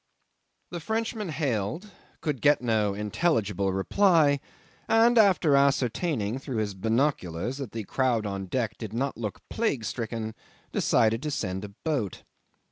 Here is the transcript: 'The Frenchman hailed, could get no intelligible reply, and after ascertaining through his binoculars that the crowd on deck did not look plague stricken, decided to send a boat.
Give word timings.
'The 0.71 0.79
Frenchman 0.79 1.29
hailed, 1.29 1.91
could 2.21 2.41
get 2.41 2.59
no 2.59 2.95
intelligible 2.95 3.71
reply, 3.71 4.39
and 4.87 5.15
after 5.15 5.55
ascertaining 5.55 6.39
through 6.39 6.57
his 6.57 6.73
binoculars 6.73 7.57
that 7.57 7.71
the 7.71 7.83
crowd 7.83 8.25
on 8.25 8.47
deck 8.47 8.75
did 8.79 8.93
not 8.93 9.15
look 9.15 9.47
plague 9.47 9.85
stricken, 9.85 10.33
decided 10.71 11.21
to 11.21 11.29
send 11.29 11.63
a 11.63 11.69
boat. 11.69 12.23